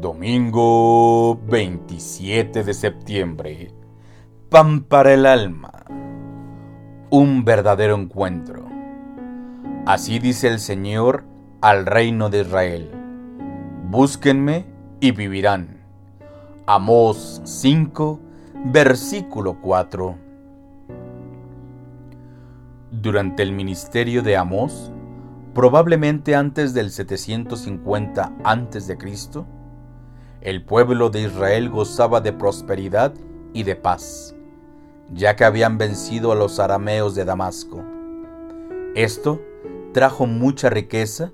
[0.00, 3.72] Domingo 27 de septiembre.
[4.48, 5.72] Pan para el alma.
[7.10, 8.68] Un verdadero encuentro.
[9.86, 11.24] Así dice el Señor
[11.60, 12.92] al reino de Israel.
[13.90, 14.66] Búsquenme
[15.00, 15.80] y vivirán.
[16.66, 18.20] Amós 5,
[18.66, 20.16] versículo 4.
[22.92, 24.92] Durante el ministerio de Amós,
[25.54, 28.96] probablemente antes del 750 a.C.,
[30.48, 33.12] el pueblo de Israel gozaba de prosperidad
[33.52, 34.34] y de paz,
[35.12, 37.84] ya que habían vencido a los arameos de Damasco.
[38.94, 39.42] Esto
[39.92, 41.32] trajo mucha riqueza,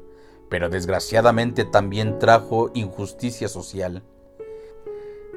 [0.49, 4.03] pero desgraciadamente también trajo injusticia social.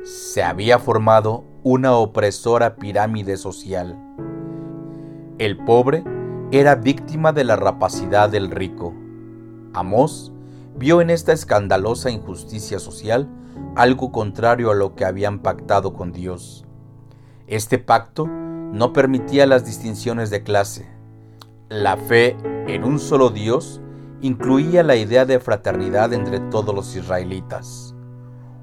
[0.03, 3.95] Se había formado una opresora pirámide social.
[5.37, 6.03] El pobre
[6.49, 8.95] era víctima de la rapacidad del rico.
[9.75, 10.33] Amós
[10.77, 13.27] vio en esta escandalosa injusticia social
[13.75, 16.65] algo contrario a lo que habían pactado con Dios.
[17.47, 20.87] Este pacto no permitía las distinciones de clase.
[21.69, 22.37] La fe
[22.67, 23.81] en un solo Dios
[24.21, 27.95] incluía la idea de fraternidad entre todos los israelitas.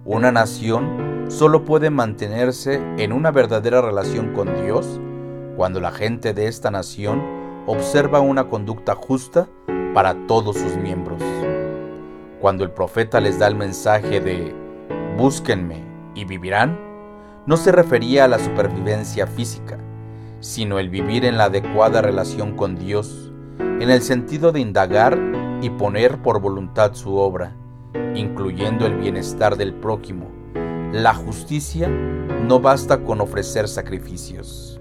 [0.05, 5.01] Una nación solo puede mantenerse en una verdadera relación con Dios
[5.57, 7.23] cuando la gente de esta nación
[7.67, 9.49] observa una conducta justa
[9.95, 11.23] para todos sus miembros.
[12.45, 14.55] Cuando el profeta les da el mensaje de
[15.17, 15.83] búsquenme
[16.15, 16.79] y vivirán,
[17.47, 19.79] no se refería a la supervivencia física,
[20.41, 25.19] sino el vivir en la adecuada relación con Dios, en el sentido de indagar
[25.63, 27.57] y poner por voluntad su obra,
[28.15, 30.31] incluyendo el bienestar del prójimo.
[30.93, 34.79] La justicia no basta con ofrecer sacrificios.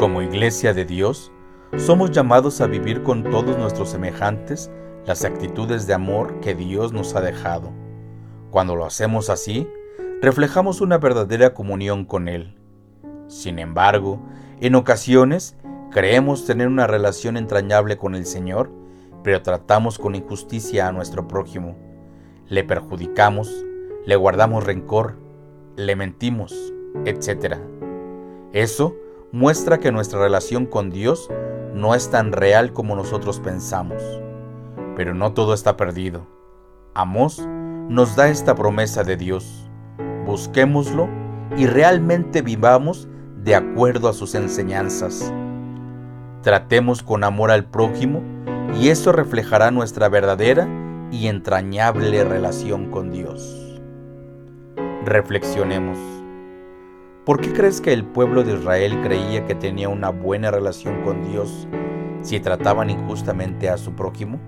[0.00, 1.30] Como iglesia de Dios,
[1.76, 4.68] somos llamados a vivir con todos nuestros semejantes
[5.06, 7.72] las actitudes de amor que Dios nos ha dejado
[8.56, 9.68] cuando lo hacemos así,
[10.22, 12.56] reflejamos una verdadera comunión con Él.
[13.26, 14.18] Sin embargo,
[14.62, 15.56] en ocasiones
[15.90, 18.70] creemos tener una relación entrañable con el Señor,
[19.22, 21.76] pero tratamos con injusticia a nuestro prójimo.
[22.48, 23.52] Le perjudicamos,
[24.06, 25.18] le guardamos rencor,
[25.76, 26.72] le mentimos,
[27.04, 27.56] etc.
[28.54, 28.96] Eso
[29.32, 31.28] muestra que nuestra relación con Dios
[31.74, 34.02] no es tan real como nosotros pensamos.
[34.96, 36.26] Pero no todo está perdido.
[36.94, 37.46] Amós
[37.88, 39.70] nos da esta promesa de Dios.
[40.24, 41.08] Busquémoslo
[41.56, 43.08] y realmente vivamos
[43.44, 45.32] de acuerdo a sus enseñanzas.
[46.42, 48.22] Tratemos con amor al prójimo
[48.80, 50.66] y eso reflejará nuestra verdadera
[51.12, 53.80] y entrañable relación con Dios.
[55.04, 55.98] Reflexionemos.
[57.24, 61.28] ¿Por qué crees que el pueblo de Israel creía que tenía una buena relación con
[61.30, 61.68] Dios
[62.22, 64.40] si trataban injustamente a su prójimo?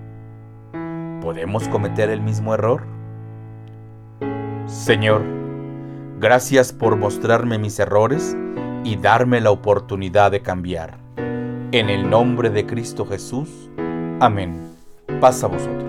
[1.21, 2.83] ¿Podemos cometer el mismo error?
[4.67, 5.21] Señor,
[6.19, 8.37] gracias por mostrarme mis errores
[8.83, 10.97] y darme la oportunidad de cambiar.
[11.71, 13.69] En el nombre de Cristo Jesús.
[14.19, 14.75] Amén.
[15.19, 15.88] Pasa a vosotros.